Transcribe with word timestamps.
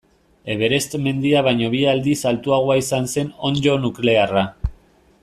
Everest 0.53 0.95
mendia 1.07 1.43
baino 1.49 1.69
bi 1.75 1.81
aldiz 1.93 2.17
altuagoa 2.33 2.79
izan 2.85 3.07
zen 3.17 3.31
onddo 3.51 3.77
nuklearra. 3.85 4.49